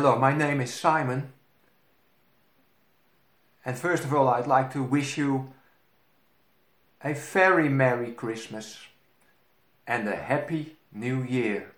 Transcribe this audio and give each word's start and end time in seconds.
Hello, 0.00 0.16
my 0.16 0.32
name 0.32 0.60
is 0.60 0.72
Simon. 0.72 1.32
And 3.64 3.76
first 3.76 4.04
of 4.04 4.14
all, 4.14 4.28
I'd 4.28 4.46
like 4.46 4.72
to 4.74 4.80
wish 4.80 5.18
you 5.18 5.52
a 7.02 7.14
very 7.14 7.68
Merry 7.68 8.12
Christmas 8.12 8.78
and 9.88 10.08
a 10.08 10.14
Happy 10.14 10.76
New 10.92 11.24
Year. 11.24 11.72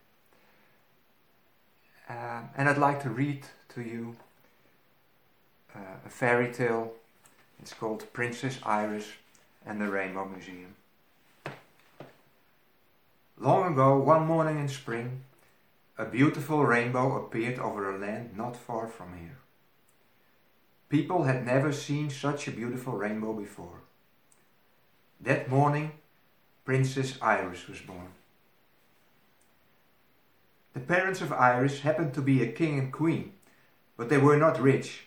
Uh, 2.10 2.42
and 2.58 2.68
I'd 2.68 2.76
like 2.76 3.02
to 3.04 3.08
read 3.08 3.46
to 3.74 3.80
you 3.80 4.16
uh, 5.74 6.04
a 6.04 6.10
fairy 6.10 6.52
tale. 6.52 6.92
It's 7.58 7.72
called 7.72 8.04
Princess 8.12 8.58
Iris 8.64 9.08
and 9.64 9.80
the 9.80 9.88
Rainbow 9.88 10.26
Museum. 10.26 10.74
Long 13.38 13.72
ago, 13.72 13.98
one 13.98 14.26
morning 14.26 14.58
in 14.58 14.68
spring, 14.68 15.22
a 16.00 16.06
beautiful 16.06 16.64
rainbow 16.64 17.22
appeared 17.22 17.58
over 17.58 17.94
a 17.94 17.98
land 17.98 18.34
not 18.34 18.56
far 18.56 18.88
from 18.88 19.18
here. 19.18 19.36
People 20.88 21.24
had 21.24 21.44
never 21.44 21.72
seen 21.72 22.08
such 22.08 22.48
a 22.48 22.52
beautiful 22.52 22.94
rainbow 22.94 23.34
before. 23.34 23.82
That 25.20 25.50
morning, 25.50 25.92
Princess 26.64 27.18
Iris 27.20 27.68
was 27.68 27.80
born. 27.80 28.12
The 30.72 30.80
parents 30.80 31.20
of 31.20 31.34
Iris 31.34 31.80
happened 31.80 32.14
to 32.14 32.22
be 32.22 32.42
a 32.42 32.50
king 32.50 32.78
and 32.78 32.90
queen, 32.90 33.34
but 33.98 34.08
they 34.08 34.16
were 34.16 34.38
not 34.38 34.58
rich. 34.58 35.04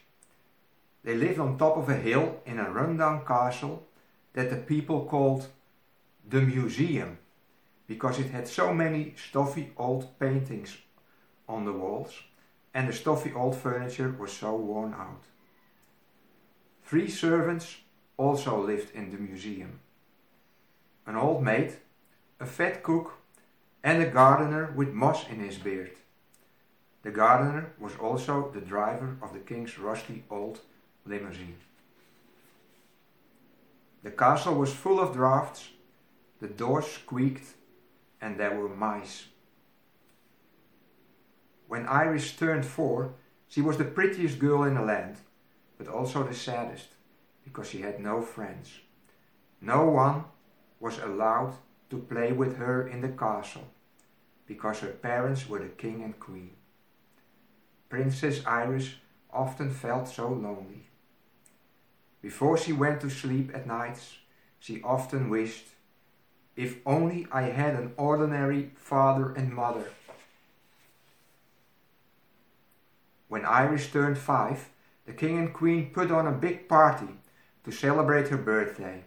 They 1.04 1.16
lived 1.16 1.40
on 1.40 1.58
top 1.58 1.76
of 1.76 1.90
a 1.90 1.96
hill 1.96 2.40
in 2.46 2.60
a 2.60 2.70
rundown 2.70 3.26
castle 3.26 3.88
that 4.34 4.52
the 4.52 4.58
people 4.58 5.06
called 5.06 5.48
the 6.30 6.42
museum 6.42 7.18
because 7.94 8.18
it 8.18 8.32
had 8.32 8.48
so 8.48 8.74
many 8.74 9.14
stuffy 9.30 9.72
old 9.78 10.04
paintings 10.18 10.78
on 11.48 11.64
the 11.64 11.72
walls 11.72 12.14
and 12.74 12.90
the 12.90 12.94
stuffy 12.94 13.32
old 13.32 13.56
furniture 13.56 14.16
was 14.20 14.34
so 14.34 14.56
worn 14.56 14.96
out. 14.96 15.24
Three 16.84 17.08
servants 17.08 17.78
also 18.18 18.60
lived 18.60 18.96
in 18.96 19.12
the 19.12 19.18
museum. 19.18 19.80
An 21.06 21.16
old 21.16 21.44
maid, 21.44 21.74
a 22.40 22.48
fat 22.48 22.82
cook, 22.82 23.20
and 23.84 24.02
a 24.02 24.10
gardener 24.10 24.74
with 24.76 25.00
moss 25.04 25.30
in 25.30 25.40
his 25.40 25.60
beard. 25.60 25.92
The 27.04 27.12
gardener 27.12 27.74
was 27.78 27.96
also 27.98 28.50
the 28.56 28.68
driver 28.74 29.18
of 29.22 29.34
the 29.34 29.46
king's 29.50 29.78
rusty 29.78 30.24
old 30.32 30.62
limousine. 31.06 31.58
The 34.02 34.12
castle 34.12 34.56
was 34.56 34.74
full 34.74 35.00
of 35.00 35.14
drafts, 35.14 35.70
the 36.42 36.48
doors 36.48 36.88
squeaked, 36.88 37.54
and 38.24 38.38
there 38.38 38.56
were 38.56 38.70
mice. 38.70 39.26
When 41.68 41.86
Iris 41.88 42.32
turned 42.32 42.66
four, 42.66 43.14
she 43.50 43.62
was 43.62 43.78
the 43.78 43.84
prettiest 43.84 44.40
girl 44.40 44.64
in 44.64 44.76
the 44.76 44.82
land, 44.82 45.18
but 45.78 45.90
also 45.90 46.24
the 46.24 46.34
saddest, 46.34 46.88
because 47.44 47.70
she 47.70 47.82
had 47.82 48.00
no 48.00 48.22
friends. 48.22 48.72
No 49.60 49.86
one 49.86 50.24
was 50.80 51.00
allowed 51.00 51.56
to 51.90 51.98
play 51.98 52.32
with 52.32 52.58
her 52.58 52.88
in 52.88 53.02
the 53.02 53.10
castle, 53.10 53.68
because 54.48 54.80
her 54.80 54.94
parents 55.10 55.50
were 55.50 55.60
the 55.60 55.68
king 55.84 56.02
and 56.02 56.18
queen. 56.18 56.52
Princess 57.90 58.46
Iris 58.46 58.96
often 59.32 59.70
felt 59.70 60.08
so 60.08 60.30
lonely. 60.30 60.88
Before 62.22 62.58
she 62.58 62.72
went 62.72 63.02
to 63.02 63.10
sleep 63.10 63.52
at 63.54 63.68
nights, 63.68 64.16
she 64.60 64.82
often 64.82 65.30
wished 65.30 65.66
if 66.56 66.78
only 66.86 67.28
I 67.32 67.44
had 67.44 67.76
an 67.76 67.94
ordinary 67.98 68.72
father 68.76 69.32
and 69.32 69.54
mother. 69.54 69.90
When 73.28 73.46
Iris 73.46 73.90
turned 73.90 74.18
five, 74.18 74.70
the 75.06 75.14
king 75.14 75.38
and 75.40 75.54
queen 75.54 75.90
put 75.90 76.12
on 76.12 76.28
a 76.28 76.32
big 76.32 76.70
party 76.70 77.10
to 77.64 77.72
celebrate 77.72 78.28
her 78.28 78.38
birthday. 78.38 79.04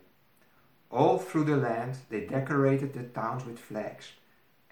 All 0.91 1.19
through 1.19 1.45
the 1.45 1.57
land 1.57 1.99
they 2.11 2.27
decorated 2.27 2.93
the 2.93 3.05
towns 3.05 3.45
with 3.45 3.59
flags. 3.59 4.13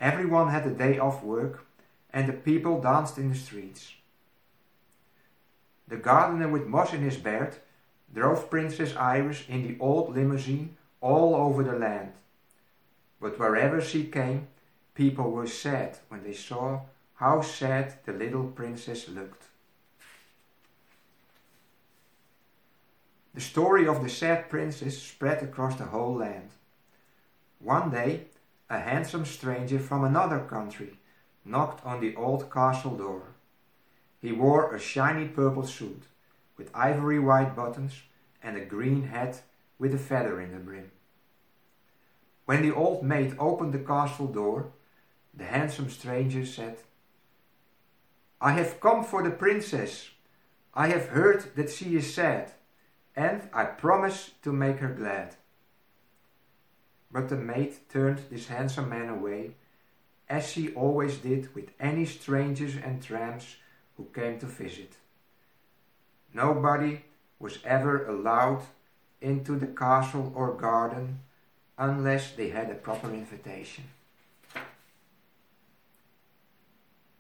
Everyone 0.01 0.49
had 0.49 0.67
a 0.67 0.71
day 0.71 0.99
off 0.99 1.23
work 1.23 1.67
and 2.13 2.29
the 2.29 2.33
people 2.33 2.81
danced 2.81 3.19
in 3.19 3.29
the 3.29 3.35
streets. 3.37 3.93
The 5.87 5.97
gardener 5.97 6.49
with 6.49 6.67
moss 6.67 6.93
in 6.93 7.03
his 7.03 7.17
beard 7.17 7.57
drove 8.13 8.51
Princess 8.51 8.97
Iris 8.97 9.45
in 9.49 9.63
the 9.63 9.77
old 9.81 10.15
limousine 10.15 10.77
all 11.01 11.35
over 11.35 11.63
the 11.63 11.79
land. 11.79 12.13
But 13.25 13.39
wherever 13.39 13.81
she 13.81 14.05
came, 14.05 14.49
people 14.95 15.31
were 15.31 15.47
sad 15.47 15.97
when 16.11 16.23
they 16.23 16.35
saw 16.35 16.83
how 17.15 17.41
sad 17.41 17.95
the 18.05 18.13
little 18.13 18.45
princess 18.49 19.09
looked. 19.09 19.45
The 23.33 23.41
story 23.41 23.89
of 23.89 24.03
the 24.03 24.11
sad 24.11 24.51
princess 24.51 25.03
spread 25.03 25.43
across 25.43 25.77
the 25.77 25.87
whole 25.87 26.17
land. 26.17 26.51
One 27.61 27.91
day, 27.91 28.27
a 28.69 28.81
handsome 28.81 29.25
stranger 29.25 29.79
from 29.79 30.05
another 30.05 30.41
country 30.41 30.99
knocked 31.47 31.83
on 31.83 32.03
the 32.03 32.15
old 32.17 32.53
castle 32.53 32.95
door. 32.95 33.23
He 34.21 34.33
wore 34.33 34.75
a 34.75 34.79
shiny 34.79 35.29
purple 35.29 35.67
suit 35.67 36.03
with 36.59 36.71
ivory 36.75 37.21
white 37.21 37.57
buttons 37.57 38.03
and 38.43 38.59
a 38.59 38.67
green 38.67 39.05
hat 39.05 39.41
with 39.79 39.95
a 39.95 40.05
feather 40.11 40.43
in 40.43 40.53
the 40.53 40.59
brim. 40.59 40.91
When 42.47 42.63
the 42.63 42.75
old 42.75 43.03
maid 43.03 43.37
opened 43.39 43.73
the 43.73 43.79
castle 43.79 44.27
door, 44.27 44.73
the 45.33 45.45
handsome 45.45 45.89
stranger 45.91 46.45
said, 46.45 46.79
I 48.41 48.53
have 48.53 48.81
come 48.81 49.05
for 49.05 49.23
the 49.23 49.31
princess. 49.31 50.11
I 50.75 50.89
have 50.89 51.09
heard 51.09 51.57
that 51.57 51.71
she 51.71 51.97
is 51.97 52.13
sad, 52.13 52.53
and 53.17 53.49
I 53.53 53.65
promise 53.65 54.33
to 54.43 54.53
make 54.53 54.79
her 54.79 54.93
glad. 54.93 55.37
But 57.11 57.29
the 57.29 57.37
maid 57.37 57.75
turned 57.89 58.21
this 58.31 58.49
handsome 58.49 58.91
man 58.91 59.09
away, 59.09 59.55
as 60.29 60.51
she 60.51 60.75
always 60.75 61.19
did 61.19 61.55
with 61.55 61.71
any 61.81 62.05
strangers 62.05 62.75
and 62.77 63.03
tramps 63.03 63.57
who 63.97 64.05
came 64.13 64.39
to 64.41 64.47
visit. 64.47 64.97
Nobody 66.35 67.05
was 67.39 67.61
ever 67.65 68.07
allowed 68.07 68.63
into 69.21 69.57
the 69.57 69.69
castle 69.69 70.33
or 70.35 70.55
garden 70.55 71.21
unless 71.79 72.33
they 72.33 72.51
had 72.51 72.71
a 72.71 72.75
proper 72.75 73.11
invitation. 73.11 73.85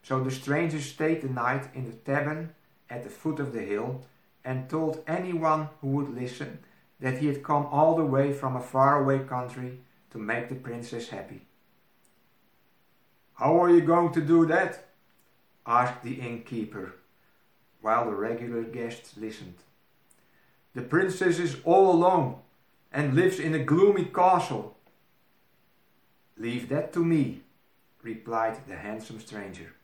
So 0.03 0.23
the 0.23 0.31
stranger 0.31 0.81
stayed 0.81 1.23
the 1.23 1.29
night 1.29 1.69
in 1.75 1.87
the 1.87 1.97
tavern 1.97 2.55
at 2.91 3.05
the 3.05 3.11
foot 3.11 3.41
of 3.41 3.53
the 3.53 3.63
hill 3.63 4.03
and 4.45 4.69
told 4.69 5.03
anyone 5.07 5.71
who 5.81 5.89
would 5.89 6.15
listen 6.15 6.59
that 7.01 7.19
he 7.19 7.27
had 7.27 7.43
come 7.43 7.67
all 7.67 7.97
the 7.97 8.05
way 8.05 8.33
from 8.33 8.55
a 8.55 8.61
faraway 8.61 9.21
country 9.21 9.79
to 10.11 10.19
make 10.19 10.49
the 10.49 10.55
princess 10.55 11.09
happy. 11.09 11.43
How 13.35 13.61
are 13.63 13.71
you 13.71 13.81
going 13.81 14.13
to 14.13 14.21
do 14.21 14.47
that? 14.47 14.87
asked 15.67 16.03
the 16.03 16.21
innkeeper, 16.21 16.95
while 17.81 18.05
the 18.05 18.15
regular 18.15 18.63
guests 18.63 19.17
listened. 19.17 19.55
The 20.75 20.83
princess 20.83 21.39
is 21.39 21.57
all 21.65 21.91
alone 21.91 22.37
and 22.94 23.15
lives 23.15 23.41
in 23.41 23.53
a 23.55 23.59
gloomy 23.59 24.05
castle. 24.05 24.77
Leave 26.38 26.69
that 26.69 26.93
to 26.93 27.05
me, 27.05 27.41
replied 28.03 28.56
the 28.69 28.77
handsome 28.77 29.19
stranger. 29.19 29.75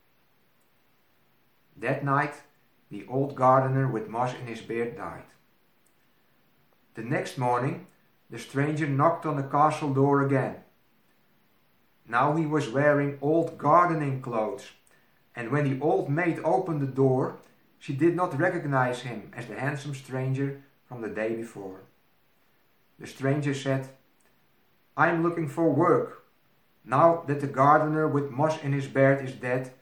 That 1.77 2.05
night, 2.05 2.35
the 2.89 3.05
old 3.09 3.35
gardener 3.35 3.89
with 3.89 4.09
moss 4.09 4.33
in 4.35 4.47
his 4.47 4.61
beard 4.61 4.97
died. 4.97 5.25
The 6.95 7.03
next 7.03 7.37
morning, 7.37 7.87
the 8.31 8.39
stranger 8.39 8.87
knocked 8.87 9.27
on 9.27 9.37
the 9.37 9.43
castle 9.43 9.93
door 9.93 10.25
again. 10.25 10.57
Now 12.07 12.37
he 12.37 12.47
was 12.47 12.69
wearing 12.69 13.19
old 13.21 13.59
gardening 13.59 14.23
clothes, 14.23 14.67
and 15.35 15.51
when 15.51 15.69
the 15.69 15.85
old 15.85 16.09
maid 16.09 16.41
opened 16.45 16.81
the 16.81 16.87
door, 16.87 17.39
she 17.81 17.93
did 17.93 18.15
not 18.15 18.39
recognize 18.39 19.01
him 19.01 19.33
as 19.35 19.47
the 19.47 19.59
handsome 19.59 19.95
stranger 19.97 20.63
from 20.87 21.01
the 21.01 21.09
day 21.09 21.35
before. 21.35 21.81
The 23.01 23.07
stranger 23.07 23.55
said, 23.55 23.89
I 24.97 25.09
am 25.09 25.23
looking 25.23 25.49
for 25.49 25.73
work. 25.73 26.25
Now 26.85 27.25
that 27.27 27.41
the 27.41 27.47
gardener 27.47 28.07
with 28.07 28.31
moss 28.31 28.63
in 28.63 28.73
his 28.73 28.87
beard 28.87 29.25
is 29.25 29.33
dead, 29.33 29.73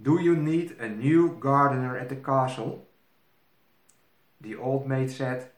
do 0.00 0.20
you 0.20 0.34
need 0.34 0.76
a 0.80 0.88
new 0.88 1.36
gardener 1.38 1.98
at 1.98 2.08
the 2.08 2.16
castle? 2.16 2.86
The 4.40 4.56
old 4.56 4.88
maid 4.88 5.10
said, 5.10 5.50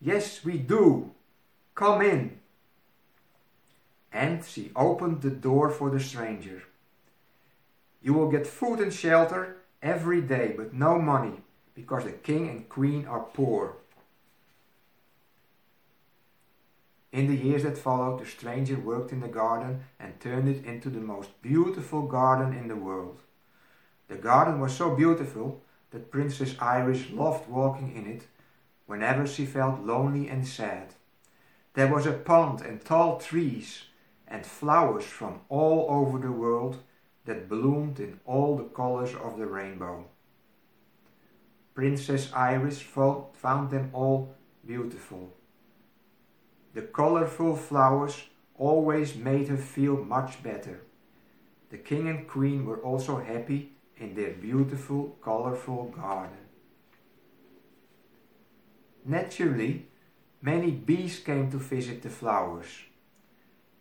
Yes, 0.00 0.42
we 0.42 0.56
do. 0.56 1.12
Come 1.74 2.00
in. 2.00 2.38
And 4.12 4.44
she 4.44 4.72
opened 4.74 5.20
the 5.20 5.30
door 5.30 5.68
for 5.68 5.90
the 5.90 6.00
stranger. 6.00 6.62
You 8.02 8.14
will 8.14 8.30
get 8.30 8.46
food 8.46 8.80
and 8.80 8.92
shelter 8.92 9.58
every 9.82 10.22
day, 10.22 10.54
but 10.56 10.72
no 10.72 10.98
money, 10.98 11.42
because 11.74 12.04
the 12.04 12.12
king 12.12 12.48
and 12.48 12.68
queen 12.68 13.06
are 13.06 13.20
poor. 13.20 13.76
In 17.12 17.26
the 17.26 17.36
years 17.36 17.64
that 17.64 17.76
followed, 17.76 18.20
the 18.20 18.26
stranger 18.26 18.78
worked 18.78 19.10
in 19.10 19.20
the 19.20 19.28
garden 19.28 19.80
and 19.98 20.20
turned 20.20 20.48
it 20.48 20.64
into 20.64 20.88
the 20.90 21.00
most 21.00 21.42
beautiful 21.42 22.02
garden 22.02 22.56
in 22.56 22.68
the 22.68 22.76
world. 22.76 23.20
The 24.06 24.16
garden 24.16 24.60
was 24.60 24.76
so 24.76 24.94
beautiful 24.94 25.62
that 25.90 26.10
Princess 26.10 26.54
Iris 26.60 27.10
loved 27.10 27.48
walking 27.48 27.94
in 27.96 28.06
it 28.06 28.28
whenever 28.86 29.26
she 29.26 29.44
felt 29.44 29.80
lonely 29.80 30.28
and 30.28 30.46
sad. 30.46 30.94
There 31.74 31.92
was 31.92 32.06
a 32.06 32.12
pond 32.12 32.60
and 32.60 32.84
tall 32.84 33.18
trees 33.18 33.84
and 34.28 34.46
flowers 34.46 35.04
from 35.04 35.40
all 35.48 35.86
over 35.88 36.18
the 36.18 36.32
world 36.32 36.78
that 37.24 37.48
bloomed 37.48 37.98
in 37.98 38.20
all 38.24 38.56
the 38.56 38.64
colors 38.64 39.14
of 39.14 39.36
the 39.38 39.46
rainbow. 39.46 40.06
Princess 41.74 42.32
Iris 42.32 42.80
found 42.80 43.70
them 43.70 43.90
all 43.92 44.34
beautiful. 44.64 45.32
The 46.74 46.82
colorful 46.82 47.56
flowers 47.56 48.22
always 48.56 49.16
made 49.16 49.48
her 49.48 49.56
feel 49.56 49.96
much 49.96 50.42
better. 50.42 50.82
The 51.70 51.78
king 51.78 52.08
and 52.08 52.28
queen 52.28 52.64
were 52.64 52.78
also 52.78 53.18
happy 53.18 53.72
in 53.96 54.14
their 54.14 54.32
beautiful, 54.32 55.16
colorful 55.22 55.84
garden. 55.96 56.38
Naturally, 59.04 59.86
many 60.42 60.70
bees 60.70 61.18
came 61.20 61.50
to 61.50 61.56
visit 61.56 62.02
the 62.02 62.10
flowers. 62.10 62.66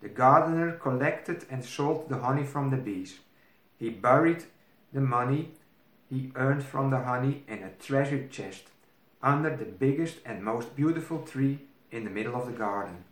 The 0.01 0.09
gardener 0.09 0.71
collected 0.73 1.45
and 1.49 1.63
sold 1.63 2.09
the 2.09 2.19
honey 2.19 2.45
from 2.45 2.69
the 2.69 2.77
bees. 2.77 3.19
He 3.77 3.89
buried 3.89 4.45
the 4.93 5.01
money 5.01 5.51
he 6.09 6.31
earned 6.35 6.63
from 6.63 6.89
the 6.89 7.03
honey 7.03 7.43
in 7.47 7.59
a 7.59 7.71
treasure 7.71 8.27
chest 8.27 8.63
under 9.21 9.55
the 9.55 9.65
biggest 9.65 10.17
and 10.25 10.43
most 10.43 10.75
beautiful 10.75 11.21
tree 11.21 11.59
in 11.91 12.03
the 12.03 12.09
middle 12.09 12.35
of 12.35 12.45
the 12.45 12.57
garden. 12.57 13.03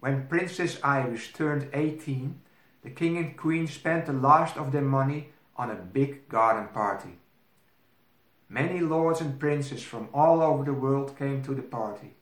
When 0.00 0.26
Princess 0.26 0.78
Iris 0.82 1.28
turned 1.32 1.68
18, 1.72 2.40
the 2.82 2.90
king 2.90 3.16
and 3.16 3.36
queen 3.36 3.66
spent 3.66 4.06
the 4.06 4.12
last 4.12 4.56
of 4.56 4.70
their 4.70 4.82
money 4.82 5.30
on 5.56 5.70
a 5.70 5.74
big 5.74 6.28
garden 6.28 6.68
party. 6.68 7.18
Many 8.48 8.80
lords 8.80 9.20
and 9.20 9.40
princes 9.40 9.82
from 9.82 10.08
all 10.12 10.42
over 10.42 10.64
the 10.64 10.74
world 10.74 11.16
came 11.18 11.42
to 11.42 11.54
the 11.54 11.62
party. 11.62 12.14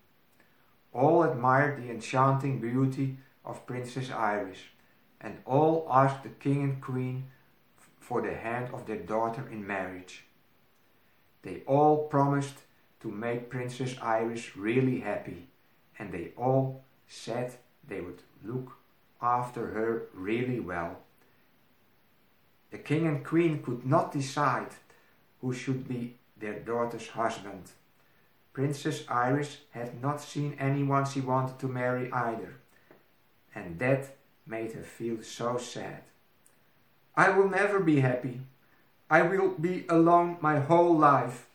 All 0.93 1.25
admired 1.25 1.83
the 1.83 1.91
enchanting 1.91 2.61
beauty 2.61 3.17
of 3.45 3.67
Princess 3.67 4.11
Iris, 4.11 4.59
and 5.21 5.39
all 5.45 5.89
asked 5.91 6.23
the 6.23 6.29
king 6.29 6.63
and 6.63 6.81
queen 6.81 7.25
for 7.99 8.23
the 8.23 8.35
hand 8.35 8.73
of 8.73 8.87
their 8.87 8.99
daughter 8.99 9.49
in 9.51 9.67
marriage. 9.67 10.25
They 11.43 11.63
all 11.67 12.07
promised 12.07 12.59
to 13.03 13.11
make 13.11 13.51
Princess 13.51 13.97
Iris 14.01 14.57
really 14.57 15.01
happy, 15.01 15.49
and 15.99 16.13
they 16.13 16.31
all 16.37 16.85
said 17.09 17.53
they 17.87 18.01
would 18.01 18.23
look 18.45 18.77
after 19.21 19.67
her 19.67 20.07
really 20.15 20.61
well. 20.61 20.99
The 22.71 22.79
king 22.79 23.07
and 23.07 23.25
queen 23.25 23.63
could 23.63 23.85
not 23.85 24.13
decide 24.13 24.71
who 25.41 25.53
should 25.53 25.87
be 25.87 26.17
their 26.39 26.61
daughter's 26.61 27.09
husband. 27.09 27.71
Princess 28.53 29.05
Iris 29.09 29.59
had 29.71 30.01
not 30.01 30.21
seen 30.21 30.57
anyone 30.59 31.05
she 31.05 31.21
wanted 31.21 31.59
to 31.59 31.69
marry 31.69 32.11
either, 32.13 32.55
and 33.55 33.79
that 33.79 34.17
made 34.47 34.73
her 34.73 34.83
feel 34.83 35.23
so 35.23 35.59
sad. 35.59 36.03
I 37.17 37.31
will 37.31 37.49
never 37.49 37.81
be 37.81 38.01
happy. 38.01 38.41
I 39.11 39.23
will 39.23 39.51
be 39.51 39.85
alone 39.89 40.39
my 40.41 40.61
whole 40.61 40.97
life. 40.97 41.47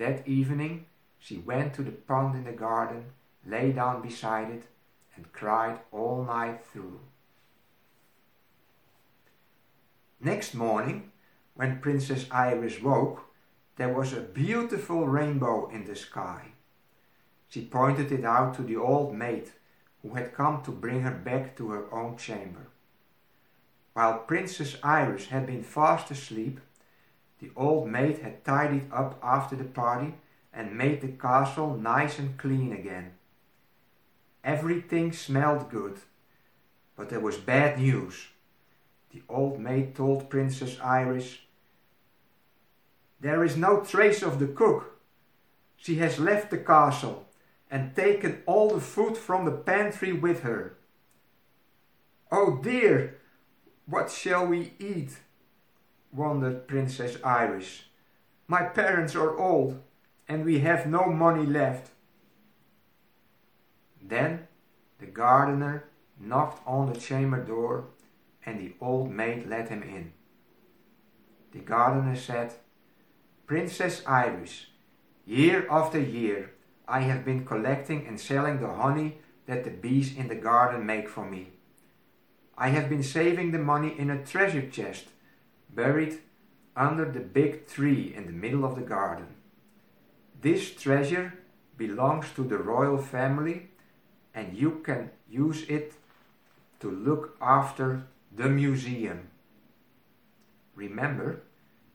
That 0.00 0.26
evening 0.26 0.86
she 1.18 1.36
went 1.36 1.74
to 1.74 1.82
the 1.82 1.90
pond 1.90 2.34
in 2.34 2.44
the 2.44 2.52
garden, 2.52 3.12
lay 3.44 3.70
down 3.70 4.00
beside 4.00 4.48
it, 4.48 4.64
and 5.14 5.30
cried 5.30 5.80
all 5.92 6.24
night 6.24 6.64
through. 6.64 7.00
Next 10.18 10.54
morning, 10.54 11.12
when 11.52 11.82
Princess 11.82 12.26
Iris 12.30 12.80
woke, 12.80 13.26
there 13.76 13.92
was 13.92 14.14
a 14.14 14.22
beautiful 14.22 15.06
rainbow 15.06 15.68
in 15.68 15.84
the 15.84 15.94
sky. 15.94 16.52
She 17.50 17.66
pointed 17.66 18.10
it 18.10 18.24
out 18.24 18.54
to 18.54 18.62
the 18.62 18.78
old 18.78 19.14
maid 19.14 19.50
who 20.00 20.14
had 20.14 20.32
come 20.32 20.62
to 20.62 20.70
bring 20.70 21.02
her 21.02 21.10
back 21.30 21.54
to 21.58 21.72
her 21.72 21.92
own 21.92 22.16
chamber. 22.16 22.68
While 23.92 24.20
Princess 24.20 24.76
Iris 24.82 25.26
had 25.26 25.46
been 25.46 25.62
fast 25.62 26.10
asleep, 26.10 26.58
the 27.40 27.50
old 27.56 27.88
maid 27.88 28.18
had 28.18 28.44
tidied 28.44 28.90
up 28.92 29.18
after 29.22 29.56
the 29.56 29.64
party 29.64 30.14
and 30.52 30.76
made 30.76 31.00
the 31.00 31.08
castle 31.08 31.76
nice 31.76 32.18
and 32.18 32.36
clean 32.36 32.72
again. 32.72 33.12
Everything 34.44 35.12
smelled 35.12 35.70
good, 35.70 35.98
but 36.96 37.08
there 37.08 37.20
was 37.20 37.36
bad 37.36 37.78
news. 37.78 38.28
The 39.12 39.22
old 39.28 39.58
maid 39.58 39.94
told 39.94 40.30
Princess 40.30 40.78
Iris, 40.80 41.38
There 43.20 43.42
is 43.42 43.56
no 43.56 43.80
trace 43.80 44.22
of 44.22 44.38
the 44.38 44.46
cook. 44.46 44.98
She 45.76 45.96
has 45.96 46.18
left 46.18 46.50
the 46.50 46.58
castle 46.58 47.26
and 47.70 47.96
taken 47.96 48.42
all 48.46 48.70
the 48.70 48.80
food 48.80 49.16
from 49.16 49.44
the 49.44 49.52
pantry 49.52 50.12
with 50.12 50.42
her. 50.42 50.76
Oh 52.30 52.60
dear, 52.62 53.18
what 53.86 54.10
shall 54.10 54.46
we 54.46 54.72
eat? 54.78 55.16
Wondered 56.12 56.66
Princess 56.66 57.16
Iris. 57.22 57.82
My 58.48 58.62
parents 58.62 59.14
are 59.14 59.38
old 59.38 59.80
and 60.28 60.44
we 60.44 60.60
have 60.60 60.86
no 60.86 61.06
money 61.06 61.46
left. 61.46 61.90
Then 64.02 64.48
the 64.98 65.06
gardener 65.06 65.84
knocked 66.18 66.66
on 66.66 66.92
the 66.92 66.98
chamber 66.98 67.42
door 67.42 67.86
and 68.44 68.58
the 68.58 68.74
old 68.80 69.10
maid 69.10 69.48
let 69.48 69.68
him 69.68 69.82
in. 69.82 70.12
The 71.52 71.60
gardener 71.60 72.16
said, 72.16 72.54
Princess 73.46 74.02
Iris, 74.06 74.66
year 75.26 75.66
after 75.70 76.00
year 76.00 76.52
I 76.86 77.00
have 77.00 77.24
been 77.24 77.44
collecting 77.44 78.06
and 78.06 78.20
selling 78.20 78.60
the 78.60 78.72
honey 78.72 79.18
that 79.46 79.64
the 79.64 79.70
bees 79.70 80.16
in 80.16 80.28
the 80.28 80.34
garden 80.34 80.86
make 80.86 81.08
for 81.08 81.28
me. 81.28 81.48
I 82.56 82.68
have 82.68 82.88
been 82.88 83.02
saving 83.02 83.52
the 83.52 83.58
money 83.58 83.94
in 83.98 84.10
a 84.10 84.24
treasure 84.24 84.68
chest 84.68 85.06
buried 85.74 86.18
under 86.76 87.04
the 87.10 87.20
big 87.20 87.66
tree 87.66 88.12
in 88.16 88.26
the 88.26 88.32
middle 88.32 88.64
of 88.64 88.76
the 88.76 88.82
garden. 88.82 89.26
This 90.40 90.70
treasure 90.70 91.34
belongs 91.76 92.26
to 92.34 92.44
the 92.44 92.58
royal 92.58 92.98
family 92.98 93.68
and 94.34 94.56
you 94.56 94.80
can 94.84 95.10
use 95.28 95.62
it 95.68 95.92
to 96.80 96.90
look 96.90 97.36
after 97.40 98.04
the 98.34 98.48
museum. 98.48 99.28
Remember, 100.74 101.42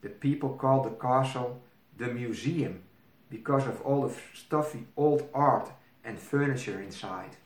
the 0.02 0.08
people 0.08 0.50
call 0.50 0.82
the 0.82 0.90
castle 0.90 1.60
the 1.96 2.08
museum 2.08 2.82
because 3.30 3.66
of 3.66 3.80
all 3.80 4.06
the 4.06 4.14
stuffy 4.34 4.86
old 4.96 5.28
art 5.34 5.70
and 6.04 6.18
furniture 6.18 6.80
inside. 6.80 7.36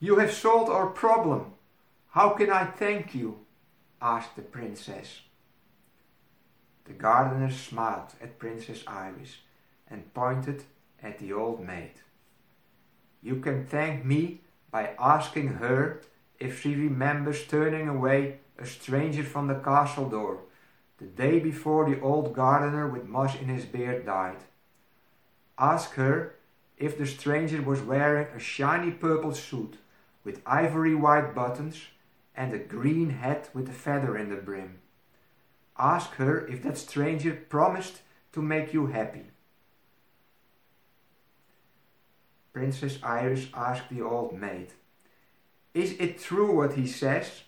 You 0.00 0.16
have 0.16 0.32
solved 0.32 0.70
our 0.70 0.86
problem. 0.86 1.54
How 2.18 2.30
can 2.30 2.50
I 2.50 2.64
thank 2.64 3.14
you? 3.14 3.46
asked 4.02 4.34
the 4.34 4.42
princess. 4.42 5.20
The 6.84 6.92
gardener 6.92 7.48
smiled 7.48 8.12
at 8.20 8.40
Princess 8.40 8.82
Iris 8.88 9.36
and 9.88 10.12
pointed 10.12 10.64
at 11.00 11.20
the 11.20 11.32
old 11.32 11.64
maid. 11.64 11.92
You 13.22 13.36
can 13.36 13.64
thank 13.64 14.04
me 14.04 14.40
by 14.72 14.96
asking 14.98 15.46
her 15.62 16.02
if 16.40 16.60
she 16.60 16.74
remembers 16.74 17.46
turning 17.46 17.86
away 17.86 18.40
a 18.58 18.66
stranger 18.66 19.22
from 19.22 19.46
the 19.46 19.60
castle 19.70 20.08
door 20.08 20.40
the 20.98 21.06
day 21.06 21.38
before 21.38 21.88
the 21.88 22.00
old 22.00 22.34
gardener 22.34 22.88
with 22.88 23.06
moss 23.06 23.36
in 23.36 23.46
his 23.46 23.64
beard 23.64 24.06
died. 24.06 24.42
Ask 25.56 25.92
her 25.92 26.34
if 26.78 26.98
the 26.98 27.06
stranger 27.06 27.62
was 27.62 27.80
wearing 27.80 28.26
a 28.34 28.40
shiny 28.40 28.90
purple 28.90 29.34
suit 29.34 29.76
with 30.24 30.42
ivory 30.44 30.96
white 30.96 31.32
buttons 31.32 31.78
and 32.38 32.54
a 32.54 32.58
green 32.58 33.10
hat 33.10 33.50
with 33.52 33.68
a 33.68 33.72
feather 33.72 34.16
in 34.16 34.30
the 34.30 34.36
brim. 34.36 34.78
Ask 35.76 36.14
her 36.14 36.46
if 36.46 36.62
that 36.62 36.78
stranger 36.78 37.32
promised 37.34 38.00
to 38.32 38.40
make 38.40 38.72
you 38.72 38.86
happy. 38.86 39.24
Princess 42.52 42.98
Iris 43.02 43.48
asked 43.52 43.90
the 43.90 44.02
old 44.02 44.32
maid, 44.32 44.68
Is 45.74 45.96
it 45.98 46.20
true 46.20 46.52
what 46.52 46.74
he 46.74 46.86
says? 46.86 47.42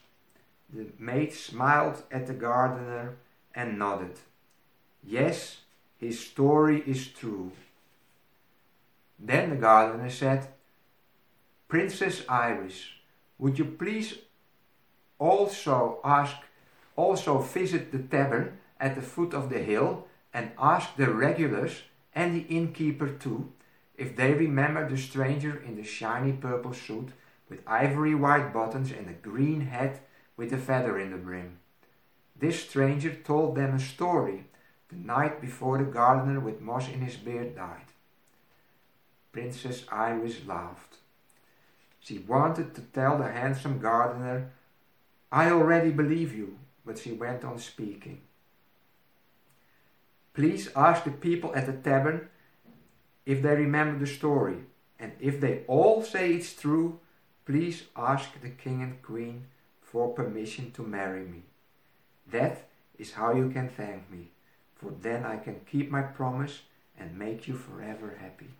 The 0.72 0.86
maid 0.98 1.32
smiled 1.32 2.02
at 2.10 2.26
the 2.26 2.34
gardener 2.34 3.16
and 3.54 3.78
nodded. 3.78 4.18
Yes, 5.04 5.58
his 5.98 6.18
story 6.18 6.82
is 6.84 7.06
true. 7.06 7.52
Then 9.20 9.50
the 9.50 9.56
gardener 9.56 10.10
said, 10.10 10.48
Princess 11.68 12.24
Iris, 12.28 12.86
would 13.38 13.56
you 13.56 13.64
please 13.64 14.18
also 15.20 16.00
ask, 16.02 16.36
also 16.96 17.38
visit 17.38 17.92
the 17.92 17.98
tavern 17.98 18.58
at 18.80 18.96
the 18.96 19.02
foot 19.02 19.32
of 19.34 19.50
the 19.50 19.60
hill 19.60 20.08
and 20.34 20.50
ask 20.58 20.96
the 20.96 21.10
regulars 21.10 21.82
and 22.12 22.34
the 22.34 22.46
innkeeper 22.52 23.08
too 23.08 23.52
if 23.96 24.16
they 24.16 24.32
remember 24.32 24.88
the 24.88 24.96
stranger 24.96 25.62
in 25.64 25.76
the 25.76 25.84
shiny 25.84 26.32
purple 26.32 26.72
suit 26.72 27.10
with 27.48 27.60
ivory 27.66 28.14
white 28.14 28.52
buttons 28.52 28.90
and 28.90 29.08
a 29.08 29.12
green 29.12 29.60
hat 29.60 30.00
with 30.36 30.52
a 30.52 30.58
feather 30.58 30.98
in 30.98 31.10
the 31.10 31.18
brim. 31.18 31.58
This 32.34 32.60
stranger 32.60 33.14
told 33.14 33.54
them 33.54 33.74
a 33.74 33.78
story 33.78 34.44
the 34.88 34.96
night 34.96 35.40
before 35.40 35.76
the 35.78 35.84
gardener 35.84 36.40
with 36.40 36.62
moss 36.62 36.88
in 36.88 37.00
his 37.00 37.16
beard 37.16 37.54
died. 37.54 37.90
Princess 39.32 39.84
Iris 39.92 40.46
laughed. 40.46 40.96
She 42.00 42.18
wanted 42.18 42.74
to 42.74 42.80
tell 42.80 43.18
the 43.18 43.30
handsome 43.30 43.78
gardener, 43.78 44.50
I 45.32 45.50
already 45.50 45.90
believe 45.90 46.34
you, 46.34 46.58
but 46.84 46.98
she 46.98 47.12
went 47.12 47.44
on 47.44 47.58
speaking. 47.58 48.22
Please 50.34 50.68
ask 50.74 51.04
the 51.04 51.10
people 51.10 51.54
at 51.54 51.66
the 51.66 51.72
tavern 51.72 52.28
if 53.26 53.42
they 53.42 53.54
remember 53.54 53.98
the 53.98 54.10
story, 54.10 54.64
and 54.98 55.12
if 55.20 55.40
they 55.40 55.62
all 55.66 56.02
say 56.02 56.32
it's 56.32 56.54
true, 56.54 56.98
please 57.46 57.84
ask 57.96 58.40
the 58.40 58.48
king 58.48 58.82
and 58.82 59.02
queen 59.02 59.46
for 59.80 60.12
permission 60.12 60.70
to 60.72 60.82
marry 60.82 61.24
me. 61.24 61.42
That 62.30 62.68
is 62.98 63.12
how 63.12 63.34
you 63.34 63.50
can 63.50 63.68
thank 63.68 64.10
me, 64.10 64.30
for 64.76 64.92
then 65.00 65.24
I 65.24 65.36
can 65.36 65.60
keep 65.70 65.90
my 65.90 66.02
promise 66.02 66.62
and 66.98 67.18
make 67.18 67.46
you 67.46 67.54
forever 67.54 68.18
happy. 68.20 68.50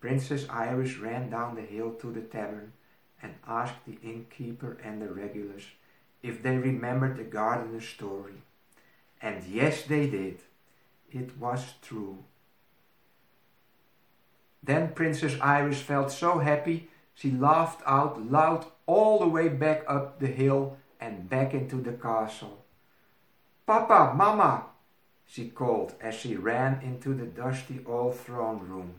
Princess 0.00 0.46
Iris 0.48 0.98
ran 0.98 1.30
down 1.30 1.54
the 1.54 1.62
hill 1.62 1.92
to 2.00 2.10
the 2.10 2.22
tavern 2.22 2.72
and 3.22 3.34
asked 3.46 3.84
the 3.86 3.98
innkeeper 4.02 4.78
and 4.82 5.00
the 5.00 5.08
regulars 5.08 5.64
if 6.22 6.42
they 6.42 6.56
remembered 6.56 7.16
the 7.16 7.24
gardener's 7.24 7.88
story. 7.88 8.42
And 9.22 9.44
yes, 9.44 9.82
they 9.82 10.08
did. 10.08 10.38
It 11.10 11.36
was 11.38 11.74
true. 11.82 12.24
Then 14.62 14.92
Princess 14.94 15.36
Iris 15.40 15.80
felt 15.80 16.12
so 16.12 16.38
happy 16.38 16.88
she 17.14 17.30
laughed 17.30 17.82
out 17.86 18.30
loud 18.30 18.66
all 18.86 19.18
the 19.18 19.28
way 19.28 19.48
back 19.48 19.84
up 19.86 20.20
the 20.20 20.26
hill 20.26 20.76
and 21.00 21.28
back 21.28 21.54
into 21.54 21.76
the 21.76 21.92
castle. 21.92 22.64
Papa, 23.66 24.14
Mama, 24.14 24.66
she 25.26 25.48
called 25.48 25.94
as 26.00 26.14
she 26.14 26.36
ran 26.36 26.80
into 26.82 27.14
the 27.14 27.26
dusty 27.26 27.80
old 27.86 28.16
throne 28.16 28.60
room. 28.60 28.94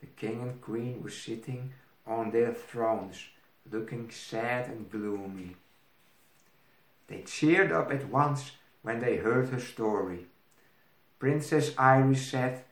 The 0.00 0.06
king 0.06 0.40
and 0.42 0.60
queen 0.60 1.02
were 1.02 1.10
sitting 1.10 1.72
on 2.06 2.30
their 2.32 2.52
thrones, 2.52 3.26
looking 3.70 4.10
sad 4.10 4.68
and 4.68 4.90
gloomy. 4.90 5.56
They 7.08 7.22
cheered 7.22 7.72
up 7.72 7.92
at 7.92 8.08
once 8.08 8.52
when 8.82 9.00
they 9.00 9.16
heard 9.16 9.48
her 9.50 9.60
story. 9.60 10.26
Princess 11.18 11.72
Iris 11.78 12.26
said, 12.26 12.64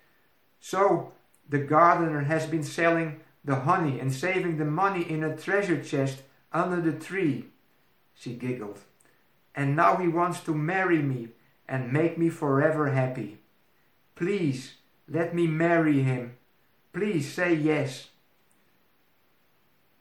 So, 0.60 1.12
the 1.48 1.58
gardener 1.58 2.22
has 2.22 2.46
been 2.46 2.64
selling 2.64 3.20
the 3.44 3.56
honey 3.56 3.98
and 4.00 4.12
saving 4.12 4.58
the 4.58 4.64
money 4.64 5.08
in 5.08 5.22
a 5.22 5.36
treasure 5.36 5.82
chest 5.82 6.22
under 6.52 6.80
the 6.80 6.98
tree. 6.98 7.46
She 8.14 8.34
giggled. 8.34 8.80
And 9.54 9.74
now 9.74 9.96
he 9.96 10.08
wants 10.08 10.40
to 10.40 10.54
marry 10.54 10.98
me 10.98 11.28
and 11.68 11.92
make 11.92 12.18
me 12.18 12.28
forever 12.28 12.90
happy. 12.90 13.38
Please, 14.14 14.74
let 15.08 15.34
me 15.34 15.46
marry 15.46 16.02
him. 16.02 16.36
Please 16.92 17.32
say 17.32 17.54
yes. 17.54 18.08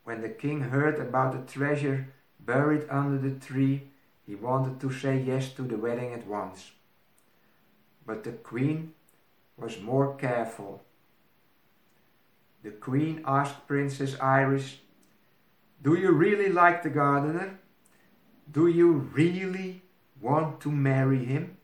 When 0.10 0.22
the 0.22 0.30
king 0.30 0.62
heard 0.62 0.98
about 0.98 1.34
the 1.34 1.54
treasure 1.54 2.08
buried 2.40 2.88
under 2.90 3.20
the 3.20 3.40
tree, 3.40 3.84
he 4.26 4.34
wanted 4.34 4.80
to 4.80 4.92
say 4.92 5.20
yes 5.22 5.54
to 5.54 5.62
the 5.62 5.78
wedding 5.78 6.14
at 6.14 6.26
once. 6.26 6.72
But 8.08 8.24
the 8.24 8.32
queen 8.32 8.96
was 9.56 9.80
more 9.80 10.16
careful. 10.16 10.82
The 12.64 12.72
queen 12.72 13.22
asked 13.24 13.68
Princess 13.68 14.20
Iris, 14.20 14.78
Do 15.80 15.94
you 15.94 16.12
really 16.12 16.50
like 16.50 16.82
the 16.82 16.90
gardener? 16.90 17.60
Do 18.52 18.66
you 18.66 18.92
really 19.14 19.84
want 20.20 20.60
to 20.62 20.72
marry 20.72 21.24
him? 21.24 21.58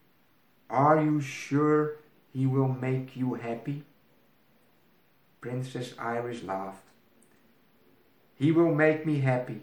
Are 0.70 1.02
you 1.04 1.20
sure 1.20 1.96
he 2.32 2.46
will 2.46 2.68
make 2.68 3.16
you 3.16 3.34
happy? 3.34 3.86
Princess 5.42 5.96
Iris 5.98 6.44
laughed. 6.44 6.85
He 8.38 8.51
will 8.51 8.74
make 8.74 9.06
me 9.06 9.20
happy, 9.20 9.62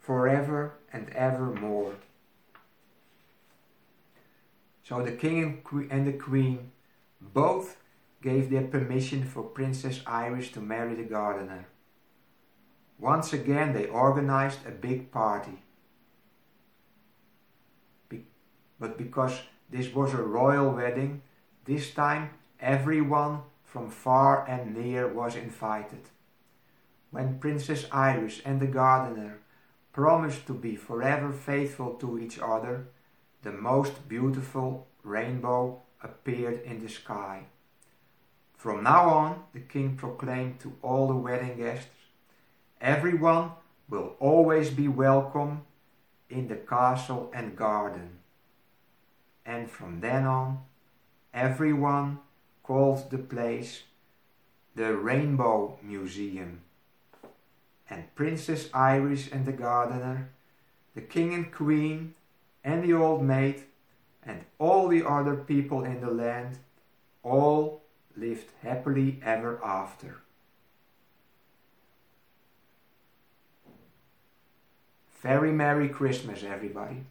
forever 0.00 0.74
and 0.92 1.08
evermore. 1.10 1.94
So 4.84 5.02
the 5.02 5.12
king 5.12 5.62
and 5.90 6.06
the 6.06 6.12
queen 6.12 6.70
both 7.20 7.76
gave 8.22 8.50
their 8.50 8.66
permission 8.66 9.24
for 9.24 9.42
Princess 9.42 10.00
Iris 10.06 10.50
to 10.50 10.60
marry 10.60 10.94
the 10.94 11.04
gardener. 11.04 11.66
Once 12.98 13.32
again, 13.32 13.72
they 13.72 13.86
organized 13.86 14.60
a 14.66 14.70
big 14.70 15.10
party. 15.10 15.58
But 18.78 18.98
because 18.98 19.40
this 19.70 19.94
was 19.94 20.12
a 20.12 20.22
royal 20.22 20.70
wedding, 20.70 21.22
this 21.64 21.94
time 21.94 22.30
everyone 22.60 23.42
from 23.64 23.90
far 23.90 24.44
and 24.48 24.76
near 24.76 25.06
was 25.06 25.36
invited. 25.36 26.00
When 27.12 27.38
Princess 27.38 27.84
Iris 27.92 28.40
and 28.42 28.58
the 28.58 28.66
gardener 28.66 29.38
promised 29.92 30.46
to 30.46 30.54
be 30.54 30.76
forever 30.76 31.30
faithful 31.30 31.92
to 31.96 32.18
each 32.18 32.38
other, 32.38 32.86
the 33.42 33.52
most 33.52 34.08
beautiful 34.08 34.86
rainbow 35.02 35.82
appeared 36.02 36.62
in 36.62 36.82
the 36.82 36.88
sky. 36.88 37.44
From 38.56 38.82
now 38.82 39.10
on, 39.10 39.42
the 39.52 39.60
king 39.60 39.94
proclaimed 39.94 40.60
to 40.60 40.72
all 40.80 41.06
the 41.06 41.14
wedding 41.14 41.58
guests, 41.58 41.90
everyone 42.80 43.50
will 43.90 44.16
always 44.18 44.70
be 44.70 44.88
welcome 44.88 45.66
in 46.30 46.48
the 46.48 46.56
castle 46.56 47.30
and 47.34 47.54
garden. 47.54 48.20
And 49.44 49.70
from 49.70 50.00
then 50.00 50.24
on, 50.24 50.62
everyone 51.34 52.20
called 52.62 53.10
the 53.10 53.18
place 53.18 53.82
the 54.74 54.96
Rainbow 54.96 55.78
Museum. 55.82 56.62
And 57.92 58.14
Princess 58.14 58.70
Iris 58.72 59.28
and 59.30 59.44
the 59.44 59.52
gardener, 59.52 60.30
the 60.94 61.02
king 61.02 61.34
and 61.34 61.52
queen, 61.52 62.14
and 62.64 62.82
the 62.82 62.94
old 62.94 63.22
maid, 63.22 63.64
and 64.24 64.46
all 64.58 64.88
the 64.88 65.06
other 65.06 65.36
people 65.36 65.84
in 65.84 66.00
the 66.00 66.10
land, 66.10 66.56
all 67.22 67.82
lived 68.16 68.48
happily 68.62 69.20
ever 69.22 69.62
after. 69.62 70.22
Very 75.20 75.52
Merry 75.52 75.90
Christmas, 75.90 76.42
everybody. 76.42 77.04